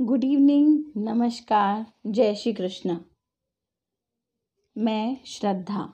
[0.00, 2.96] Good evening नमस्कार जय श्री कृष्ण
[4.76, 5.92] मैं श्रद्धा।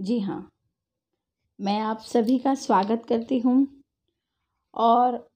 [0.00, 0.50] जी हाँ।
[1.60, 3.66] मैं आप सभी का स्वागत करती हूँ
[4.74, 5.30] और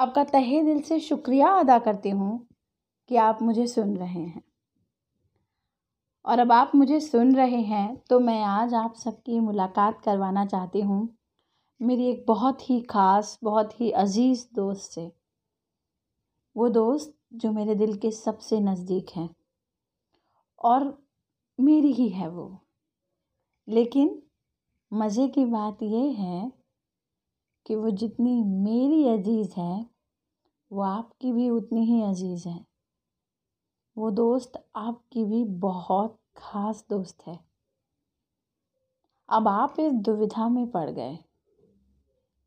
[0.00, 2.46] आपका तहे दिल से शुक्रिया अदा करती हूँ
[3.08, 4.42] कि आप मुझे सुन रहे हैं।
[6.24, 10.80] और अब आप मुझे सुन रहे हैं तो मैं आज आप सबकी मुलाकात करवाना चाहती
[10.80, 11.16] हूँ।
[11.82, 15.23] मेरी एक बहुत ही ख़ास, बहुत ही अज़ीज़ दोस्त से।
[16.56, 19.34] वो दोस्त जो मेरे दिल के सबसे नज़दीक हैं।
[20.64, 21.02] और
[21.60, 22.60] मेरी ही है वो।
[23.68, 24.22] लेकिन
[24.92, 26.52] मज़े की बात ये है
[27.66, 29.86] कि वो जितनी मेरी अज़ीज़ है,
[30.72, 32.64] वो आपकी भी उतनी ही अज़ीज़ है।
[33.96, 37.44] वो दोस्त आपकी भी बहुत ख़ास दोस्त है।
[39.28, 41.18] अब आप इस दुविधा में पड़ गए।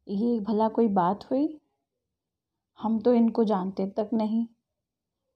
[0.08, 1.60] ये भला कोई बात हुई?
[2.80, 4.46] हम तो इनको जानते तक नहीं।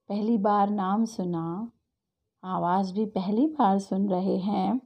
[0.08, 1.72] पहली बार नाम सुना,
[2.44, 4.80] आवाज़ भी पहली बार सुन रहे हैं।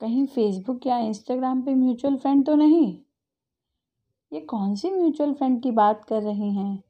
[0.00, 2.98] कहीं फेसबुक या इंस्टाग्राम पे म्यूचुअल फ्रेंड तो नहीं?
[4.32, 6.82] ये कौन सी म्यूचुअल फ्रेंड की बात कर रही हैं?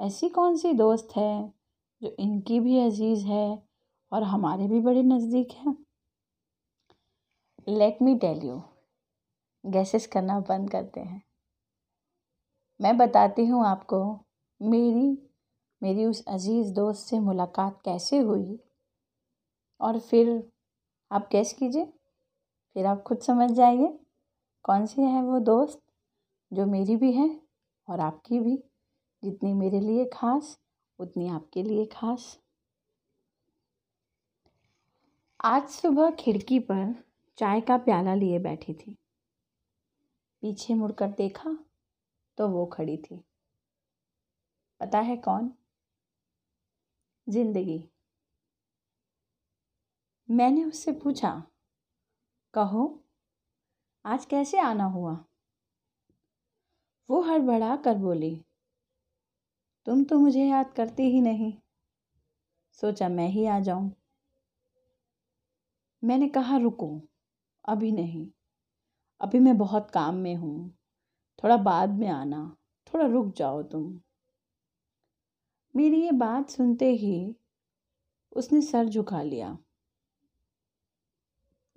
[0.00, 1.52] ऐसी कौन सी दोस्त है
[2.02, 3.62] जो इनकी भी अज़ीज़ है
[4.12, 5.76] और हमारे भी बड़े नज़दीक हैं?
[7.68, 8.62] Let me tell you
[9.64, 11.25] guesses करना बंद करते हैं।
[12.80, 13.98] मैं बताती हूँ आपको,
[14.60, 15.18] मेरी
[15.82, 18.58] मेरी उस अज़ीज़ दोस्त से मुलाकात कैसे हुई?
[19.80, 20.28] और फिर
[21.10, 21.84] आप कैस कीजिए,
[22.76, 23.98] फिर आप खुद समझ जाइए,
[24.64, 25.80] कौन सी है वो दोस्त
[26.52, 27.28] जो मेरी भी है
[27.88, 28.56] और आपकी भी,
[29.22, 30.58] जितनी मेरे लिए ख़ास,
[30.98, 32.38] उतनी आपके लिए ख़ास।
[35.40, 36.94] आज सुबह खिड़की पर
[37.38, 38.96] चाय का प्याला लिए बैठी थी।
[40.42, 41.56] पीछे मुड़कर देखा
[42.38, 43.24] तो वो खड़ी थी।
[44.80, 45.52] पता है कौन?
[47.28, 47.90] ज़िंदगी।
[50.30, 51.30] मैंने उससे पूछा,
[52.54, 53.04] कहो,
[54.04, 55.24] आज कैसे आना हुआ?
[57.08, 58.44] वो हड़बड़ा कर बोली,
[59.86, 61.52] तुम तो मुझे याद करती ही नहीं।
[62.78, 63.92] सोचा मैं ही आ जाऊँ।
[66.04, 67.00] मैंने कहा, रुको,
[67.64, 68.26] अभी नहीं।
[69.20, 70.78] अभी मैं बहुत काम में हूँ।
[71.44, 74.00] थोड़ा बाद में आना, थोड़ा रुक जाओ तुम।
[75.74, 77.36] मेरी ये बात सुनते ही
[78.32, 79.56] उसने सर झुका लिया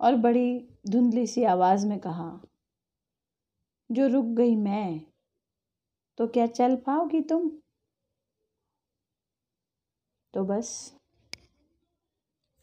[0.00, 2.30] और बड़ी धुंधली सी आवाज़ में कहा,
[3.90, 5.00] जो रुक गई मैं
[6.18, 7.50] तो क्या चल पाओगी तुम?
[10.34, 10.72] तो बस,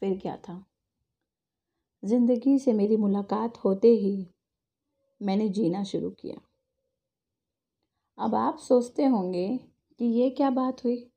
[0.02, 0.64] फिर क्या था?
[2.02, 4.26] ज़िंदगी से मेरी मुलाकात होते ही
[5.20, 6.40] मैंने जीना शुरू किया।
[8.18, 9.60] अब आप सोचते होंगे
[9.98, 11.10] कि ये क्या बात हुई।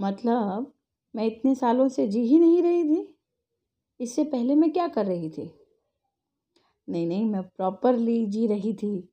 [0.00, 0.72] मतलब
[1.16, 3.18] मैं इतने सालों से जी ही नहीं रही थी।
[4.00, 5.50] इससे पहले मैं क्या कर रही थी?
[6.88, 9.08] नहीं नहीं, मैं प्रॉपरली जी रही थी।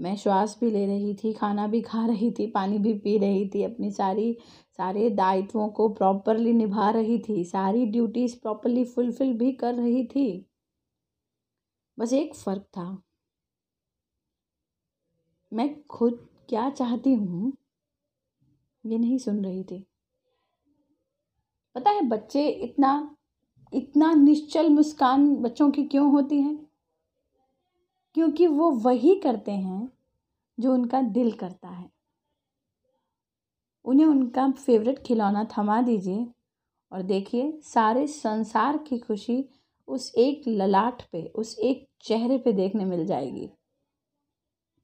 [0.00, 3.48] मैं श्वास भी ले रही थी, खाना भी खा रही थी, पानी भी पी रही
[3.48, 4.38] थी, अपनी सारी,
[4.76, 10.46] सारे दायित्वों को प्रॉपरली निभा रही थी, सारी ड्यूटीज़ प्रॉपरली फुलफ़िल भी कर रही थी।
[11.98, 13.02] बस एक फ़र्क था।
[15.52, 16.18] मैं खुद
[16.48, 17.52] क्या चाहती हूँ,
[18.84, 19.84] ये नहीं सुन रही थी।
[21.76, 23.16] पता है बच्चे इतना
[23.72, 26.54] इतना निश्चल मुस्कान बच्चों की क्यों होती है?
[28.16, 29.88] क्योंकि वो वही करते हैं
[30.58, 31.90] जो उनका दिल करता है।
[33.84, 36.26] उन्हें उनका फेवरेट खिलौना थमा दीजिए
[36.92, 39.44] और देखिए सारे संसार की खुशी
[39.88, 43.48] उस एक ललाट पे, उस एक चेहरे पे देखने मिल जाएगी।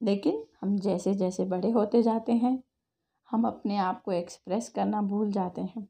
[0.03, 2.63] लेकिन हम जैसे जैसे बड़े होते जाते हैं,
[3.31, 5.89] हम अपने आप को एक्सप्रेस करना भूल जाते हैं।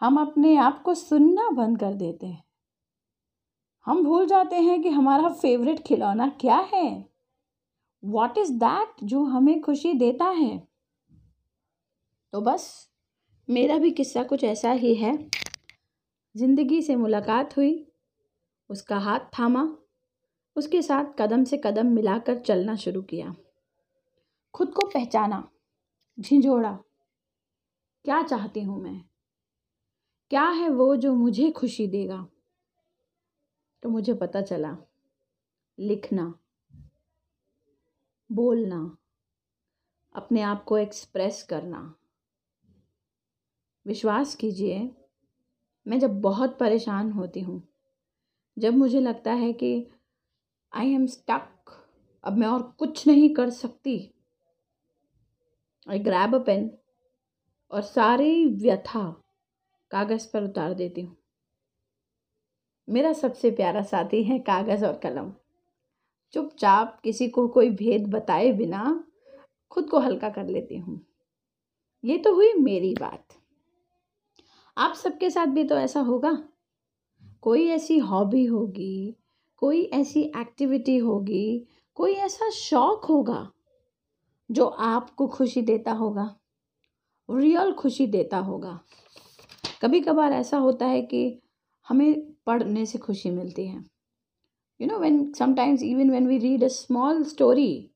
[0.00, 2.44] हम अपने आप को सुनना बंद कर देते हैं।
[3.86, 7.08] हम भूल जाते हैं कि हमारा फेवरेट खिलौना क्या है?
[8.04, 10.68] वॉट इज़ दैट जो हमें खुशी देता है?
[12.32, 12.90] तो बस,
[13.50, 15.30] मेरा भी किस्सा कुछ ऐसा ही है।
[16.36, 17.92] ज़िंदगी से मुलाकात हुई,
[18.70, 19.76] उसका हाथ थामा।
[20.56, 23.34] उसके साथ कदम से कदम मिलाकर चलना शुरू किया।
[24.54, 25.50] खुद को पहचाना,
[26.20, 26.78] झिझोड़ा,
[28.04, 29.04] क्या चाहती हूँ मैं?
[30.30, 32.26] क्या है वो जो मुझे खुशी देगा?
[33.82, 34.76] तो मुझे पता चला,
[35.78, 36.34] लिखना,
[38.32, 38.96] बोलना,
[40.14, 41.94] अपने आप को एक्सप्रेस करना।
[43.86, 44.96] विश्वास कीजिए,
[45.86, 47.68] मैं जब बहुत परेशान होती हूँ,
[48.58, 49.90] जब मुझे लगता है कि
[50.72, 51.70] आई एम स्टक
[52.24, 54.14] अब मैं और कुछ नहीं कर सकती।
[55.88, 56.70] आई ग्रैब अ पेन
[57.70, 59.22] और सारी व्यथा
[59.90, 61.16] कागज़ पर उतार देती हूँ।
[62.88, 65.32] मेरा सबसे प्यारा साथी है कागज़ और कलम।
[66.32, 69.04] चुपचाप किसी को कोई भेद बताए बिना
[69.70, 71.06] खुद को हल्का कर लेती हूँ।
[72.04, 73.26] ये तो हुई मेरी बात।
[74.76, 76.32] आप सबके साथ भी तो ऐसा होगा।
[77.42, 79.16] कोई ऐसी हॉबी होगी
[79.60, 83.52] कोई ऐसी एक्टिविटी होगी, कोई ऐसा शौक होगा
[84.50, 86.36] जो आपको खुशी देता होगा,
[87.30, 88.80] रियल खुशी देता होगा।
[89.82, 91.42] कभी कभार ऐसा होता है कि
[91.88, 93.84] हमें पढ़ने से खुशी मिलती है।
[94.80, 97.90] You know when sometimes even when we read a small story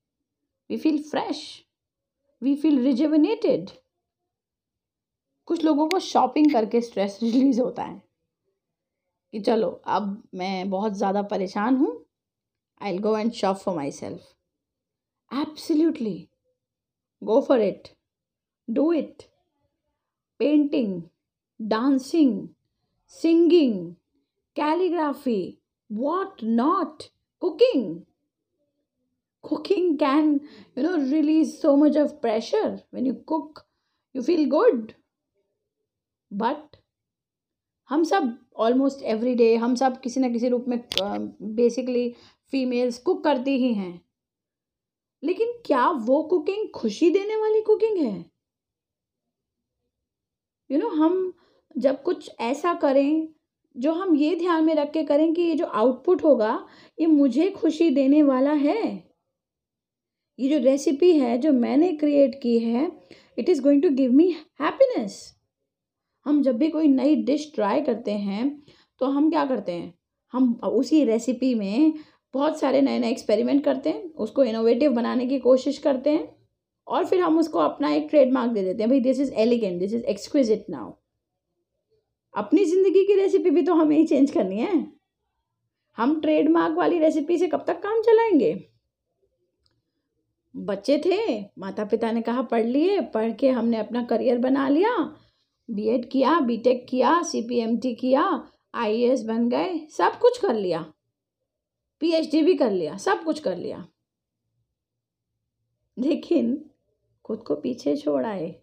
[0.70, 1.64] we feel fresh
[2.43, 3.70] we feel rejuvenated
[5.46, 8.03] कुछ लोगों को शॉपिंग करके स्ट्रेस रिलीज़ होता है।
[9.34, 11.88] कि चलो, अब मैं बहुत ज़्यादा परेशान हूँ
[12.90, 14.34] I'll go and shop for my self
[15.31, 16.16] absolutely
[17.22, 17.88] go for it
[18.69, 19.22] do it
[20.40, 21.02] painting
[21.60, 22.46] dancing
[23.14, 23.92] singing
[24.56, 25.40] calligraphy
[25.90, 27.02] what not
[27.42, 28.00] cooking
[29.44, 30.32] cooking can
[30.78, 33.66] you know release so much of pressure when you cook
[34.14, 34.92] you feel good
[36.30, 36.76] but
[37.90, 40.78] हम सब almost every day हम सब किसी ना किसी रूप में
[41.54, 42.08] basically
[42.52, 44.00] females cook करती ही हैं।
[45.22, 48.24] लेकिन क्या वो कुकिंग खुशी देने वाली कुकिंग है?
[50.70, 51.32] यू you नो know, हम
[51.78, 53.28] जब कुछ ऐसा करें
[53.76, 56.68] जो हम ये ध्यान में रख के करें कि ये जो आउटपुट होगा
[57.00, 58.82] ये मुझे खुशी देने वाला है।
[60.38, 62.90] ये जो रेसिपी है जो मैंने क्रिएट की है
[63.38, 64.30] it is going to give me
[64.60, 65.16] happiness
[66.26, 68.62] हम जब भी कोई नई डिश ट्राई करते हैं
[69.00, 69.93] तो हम क्या करते हैं?
[70.35, 71.93] हम उसी रेसिपी में
[72.35, 76.29] बहुत सारे नए नए एक्सपेरिमेंट करते हैं, उसको इनोवेटिव बनाने की कोशिश करते हैं
[76.87, 79.93] और फिर हम उसको अपना एक ट्रेडमार्क दे देते हैं, भाई this is elegant this
[79.94, 80.93] is exquisite now
[82.35, 84.87] अपनी ज़िंदगी की रेसिपी भी तो हमें ही चेंज करनी है।
[85.99, 88.55] हम ट्रेडमार्क वाली रेसिपी से कब तक काम चलाएँगे?
[90.55, 94.97] बच्चे थे माता पिता ने कहा, पढ़ लिए, पढ़ के हमने अपना करियर बना लिया
[95.70, 100.93] बीएड किया बीटेक किया सीपीएमटी किया आईएएस बन गए, सब कुछ कर लिया।
[102.00, 103.88] पीएचडी भी कर लिया, सब कुछ कर लिया।
[105.99, 106.70] लेकिन
[107.25, 108.62] खुद को पीछे छोड़ आए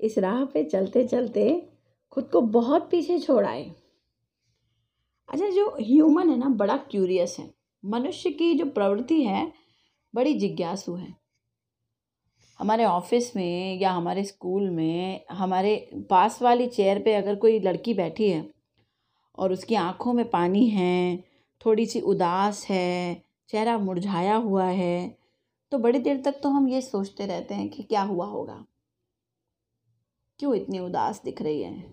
[0.00, 1.68] इस राह पे चलते चलते
[2.10, 3.74] खुद को बहुत पीछे छोड़ आए
[5.28, 7.54] अच्छा जो ह्यूमन है ना, बड़ा क्यूरियस है।
[7.84, 9.52] मनुष्य की जो प्रवृत्ति है,
[10.14, 11.25] बड़ी जिज्ञासु है।
[12.60, 15.76] हमारे ऑफ़िस में या हमारे स्कूल में हमारे
[16.10, 18.48] पास वाली चेयर पे अगर कोई लड़की बैठी है
[19.38, 21.16] और उसकी आँखों में पानी है
[21.66, 25.18] थोड़ी सी उदास है, चेहरा मुरझाया हुआ है
[25.72, 28.64] तो बड़ी देर तक तो हम ये सोचते रहते हैं कि क्या हुआ होगा।
[30.38, 31.84] क्यों इतनी उदास दिख रही है?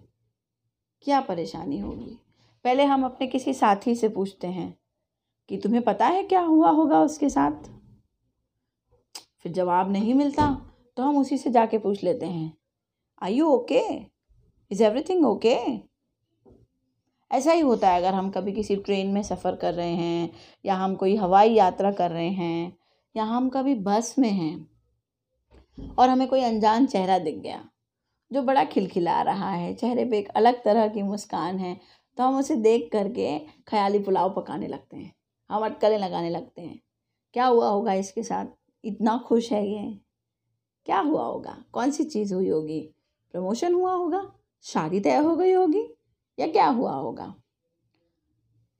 [1.01, 2.17] क्या परेशानी होगी?
[2.65, 4.73] पहले हम अपने किसी साथी से पूछते हैं
[5.49, 7.72] कि तुम्हें पता है क्या हुआ होगा उसके साथ?
[9.45, 10.51] फिर जवाब नहीं मिलता
[10.97, 12.51] तो हम उसी से जाके पूछ लेते हैं।
[13.21, 13.81] I you okay
[14.71, 15.55] is everything okay
[17.31, 20.29] ऐसा ही होता है, अगर हम कभी किसी ट्रेन में सफ़र कर रहे हैं,
[20.65, 22.77] या हम कोई हवाई यात्रा कर रहे हैं,
[23.15, 24.67] या हम कभी बस में हैं,
[25.97, 27.63] और हमें कोई अनजान चेहरा दिख गया,
[28.31, 31.77] जो बड़ा खिलखिला रहा है, चेहरे पे एक अलग तरह की मुस्कान है
[32.17, 35.13] तो हम उसे देख करके ख्याली पुलाव पकाने लगते हैं।
[35.49, 36.79] हम अटकलें लगाने लगते हैं।
[37.35, 38.45] क्या हुआ होगा इसके साथ?
[38.83, 39.99] इतना खुश है ये।
[40.85, 41.63] क्या हुआ होगा?
[41.73, 42.81] कौन सी चीज़ हुई होगी?
[43.31, 44.35] प्रमोशन हुआ होगा?
[44.61, 45.87] शादी तय हो गई होगी?
[46.39, 47.35] या क्या हुआ होगा?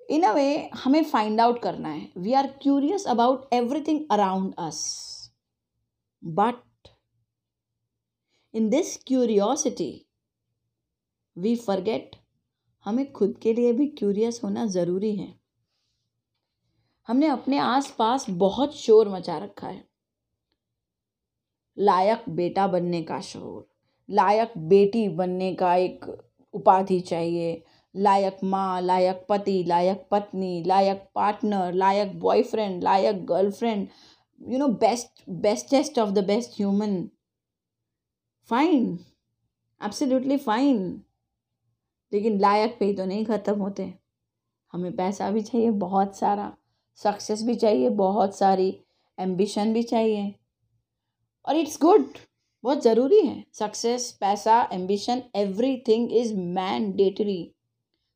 [0.10, 4.82] इन अ वे हमें फाइंड आउट करना है। We are curious about everything around us
[6.24, 6.90] but
[8.54, 10.06] in this curiosity
[11.38, 12.16] we forget
[12.86, 15.40] हमें खुद के लिए भी क्यूरियस होना ज़रूरी है।
[17.08, 19.93] हमने अपने आसपास बहुत शोर मचा रखा है।
[21.78, 23.66] लायक बेटा बनने का शोर,
[24.10, 26.06] लायक बेटी बनने का एक
[26.54, 27.64] उपाधि चाहिए।
[27.96, 33.88] लायक माँ, लायक पति, लायक पत्नी, लायक पार्टनर लायक boyfriend like girlfriend
[34.42, 37.02] you know best bestest of the best human
[38.50, 38.98] fine
[39.82, 40.80] absolutely fine
[42.12, 43.94] लेकिन लायक पे ही तो नहीं ख़त्म होते।
[44.74, 46.52] हमें पैसा भी चाहिए बहुत सारा
[47.00, 48.68] सक्सेस भी चाहिए बहुत सारी
[49.18, 50.34] एम्बिशन भी चाहिए।
[51.46, 52.14] और इट्स गुड
[52.64, 53.46] बहुत ज़रूरी है.
[53.54, 55.24] सक्सेस पैसा ambition
[55.78, 57.56] everything is mandatory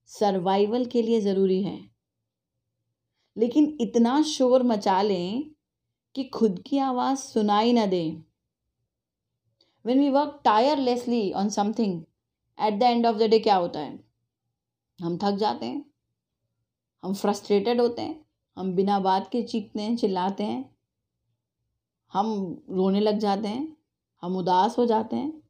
[0.05, 1.89] survival के लिए ज़रूरी है.
[3.38, 5.51] लेकिन इतना शोर मचा लें
[6.15, 8.24] कि खुद की आवाज़ सुनाई ना दें.
[9.86, 12.03] When we work tirelessly on something
[12.62, 14.03] at the end of the day क्या होता है?
[15.01, 15.86] हम थक जाते हैं.
[17.03, 18.25] हम फ्रस्ट्रेटेड होते हैं.
[18.57, 20.76] हम बिना बात के चीखते हैं, चिल्लाते हैं.
[22.13, 22.27] हम
[22.69, 23.75] रोने लग जाते हैं,
[24.23, 25.41] हम उदास हो जाते हैं।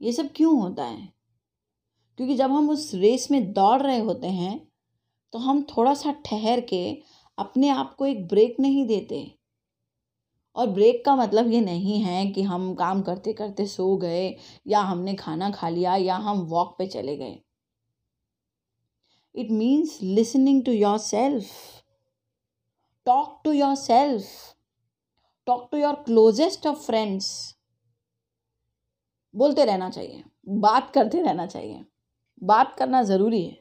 [0.00, 1.12] ये सब क्यों होता है?
[2.18, 4.58] क्योंकि जब हम उस रेस में दौड़ रहे होते हैं
[5.32, 6.82] तो हम थोड़ा सा ठहर के
[7.38, 9.18] अपने आप को एक ब्रेक नहीं देते।
[10.56, 14.36] और ब्रेक का मतलब ये नहीं है कि हम काम करते करते सो गए,
[14.66, 17.40] या हमने खाना खा लिया, या हम वॉक पे चले गए।
[19.34, 21.46] It means listening to yourself
[23.06, 24.53] talk to yourself
[25.46, 27.26] talk to your closest of friends
[29.34, 31.84] बोलते रहना चाहिए। बात करते रहना चाहिए।
[32.42, 33.58] बात करना ज़रूरी है।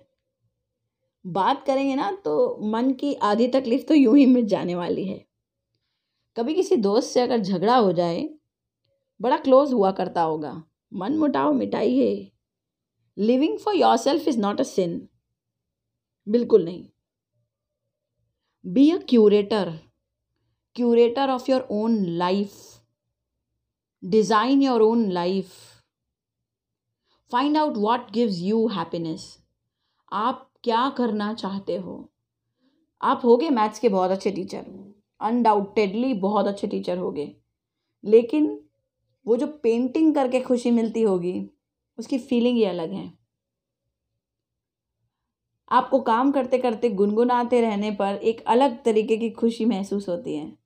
[1.25, 2.33] बात करेंगे ना तो
[2.71, 5.25] मन की आधी तकलीफ़ तो यूँ ही मिट जाने वाली है।
[6.37, 8.29] कभी किसी दोस्त से अगर झगड़ा हो जाए,
[9.19, 10.63] बड़ा क्लोज हुआ करता होगा।
[10.93, 12.31] मन मुटाव मिटाइए
[13.17, 15.07] living for yourself is not a sin
[16.27, 16.85] बिल्कुल नहीं।
[18.65, 19.73] Be a curator
[20.75, 22.53] curator of your own life
[24.03, 25.51] design your own life
[27.31, 29.37] find out what gives you happiness
[30.11, 32.09] आप क्या करना चाहते हो?
[33.01, 34.65] आप होगे मैथ्स के बहुत अच्छे टीचर
[35.21, 37.35] अनडाउटेडली बहुत अच्छे टीचर होगे।
[38.03, 38.47] लेकिन
[39.25, 41.49] वो जो पेंटिंग करके खुशी मिलती होगी,
[41.97, 43.11] उसकी फीलिंग ही अलग है।
[45.71, 50.62] आपको काम करते करते गुनगुनाते रहने पर एक अलग तरीके की खुशी महसूस होती है।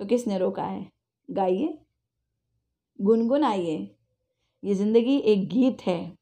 [0.00, 0.90] तो किसने रोका है?
[1.30, 1.78] गाइए।
[3.00, 3.96] गुनगुनाइए।
[4.64, 6.16] ये ज़िंदगी एक गीत है।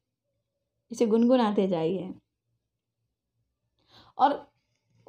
[0.91, 2.13] इसे गुनगुनाते जाइए।
[4.17, 4.51] और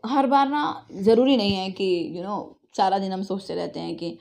[0.06, 3.54] हर बार ना ज़रूरी नहीं है कि यू you नो know, सारा दिन हम सोचते
[3.54, 4.18] रहते हैं कि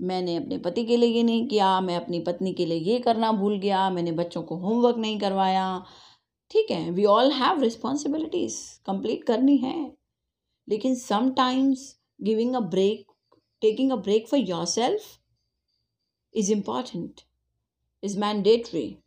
[0.00, 3.32] मैंने अपने पति के लिए ये नहीं किया मैं अपनी पत्नी के लिए ये करना
[3.32, 5.84] भूल गया मैंने बच्चों को होमवर्क नहीं करवाया।
[6.50, 9.92] ठीक है we all have responsibilities complete करनी है।
[10.68, 13.09] लेकिन sometimes giving a break
[13.64, 15.18] a break for yourself
[16.34, 17.20] is important
[18.04, 18.98] is mandatory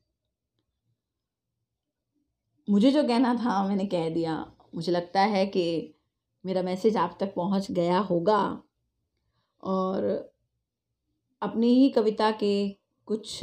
[2.69, 5.93] मुझे जो कहना था, मैंने कह दिया। मुझे लगता है कि
[6.45, 8.63] मेरा मैसेज आप तक पहुँच गया होगा।
[9.63, 10.03] और
[11.41, 12.69] अपनी ही कविता के
[13.05, 13.39] कुछ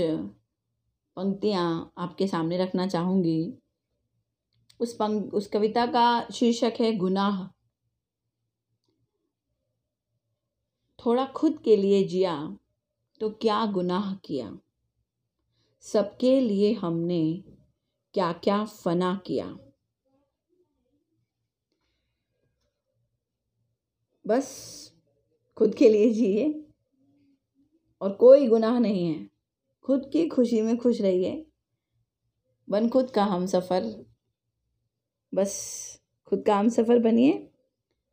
[1.16, 3.54] पंक्तियाँ आपके सामने रखना चाहूँगी।
[4.80, 7.59] उस पंक, उस कविता का शीर्षक है गुनाह।
[11.06, 12.58] थोड़ा खुद के लिए जिया
[13.20, 14.58] तो क्या गुनाह किया?
[15.80, 17.44] सबके लिए हमने
[18.14, 19.58] क्या क्या फना किया?
[24.26, 24.46] बस
[25.56, 26.64] खुद के लिए जिए,
[28.00, 29.30] और कोई गुनाह नहीं है।
[29.82, 31.46] खुद की खुशी में खुश रहिए।
[32.70, 34.06] बन खुद का हम सफ़र
[35.34, 35.54] बस
[36.26, 37.50] खुद का हम सफ़र बनिए।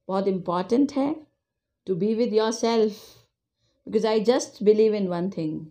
[0.08, 1.27] बहुत इंपॉर्टेंट है।
[1.96, 2.96] Be with yourself
[3.88, 5.66] because I just believe in one thing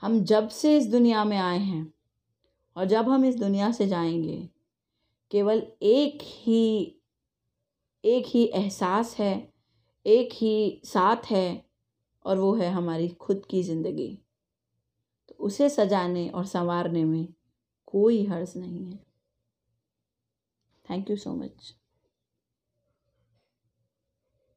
[0.00, 1.94] हम जब से इस दुनिया में आए हैं,
[2.76, 4.48] और जब हम इस दुनिया से जाएँगे,
[5.30, 6.94] केवल एक ही
[8.04, 9.52] एक ही एहसास है,
[10.06, 11.64] एक ही साथ है,
[12.24, 14.18] और वो है हमारी खुद की ज़िंदगी।
[15.28, 17.28] तो उसे सजाने और संवारने में
[17.86, 19.06] कोई हर्ज नहीं है।
[20.90, 21.74] Thank you so much